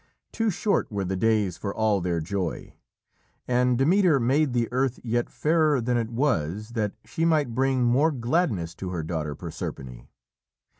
[0.31, 2.73] Too short were the days for all their joy,
[3.47, 8.09] and Demeter made the earth yet fairer than it was that she might bring more
[8.11, 10.07] gladness to her daughter Proserpine.